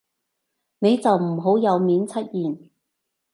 [0.79, 2.71] 你就唔好有面出現